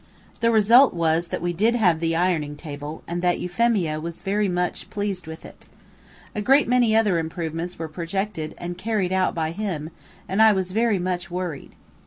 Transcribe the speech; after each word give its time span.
The 0.39 0.49
result 0.49 0.95
was, 0.95 1.27
that 1.27 1.43
we 1.43 1.53
did 1.53 1.75
have 1.75 1.99
the 1.99 2.15
ironing 2.15 2.55
table, 2.55 3.03
and 3.07 3.21
that 3.21 3.39
Euphemia 3.39 3.99
was 3.99 4.23
very 4.23 4.47
much 4.47 4.89
pleased 4.89 5.27
with 5.27 5.45
it. 5.45 5.67
A 6.33 6.41
great 6.41 6.67
many 6.67 6.95
other 6.95 7.19
improvements 7.19 7.77
were 7.77 7.87
projected 7.87 8.55
and 8.57 8.79
carried 8.79 9.13
out 9.13 9.35
by 9.35 9.51
him, 9.51 9.91
and 10.27 10.41
I 10.41 10.53
was 10.53 10.71
very 10.71 10.97
much 10.97 11.29
worried. 11.29 11.73